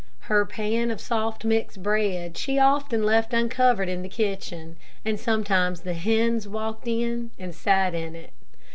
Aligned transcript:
Her 0.21 0.47
pan 0.47 0.89
of 0.89 0.99
soft 0.99 1.45
mixed 1.45 1.83
bread 1.83 2.35
she 2.35 2.57
often 2.57 3.03
left 3.03 3.35
uncovered 3.35 3.87
in 3.87 4.01
the 4.01 4.09
kitchen, 4.09 4.75
and 5.05 5.19
sometimes 5.19 5.81
the 5.81 5.93
hens 5.93 6.47
walked 6.47 6.87
in 6.87 7.29
and 7.37 7.53
sat 7.53 7.93
in 7.93 8.15
it. 8.15 8.31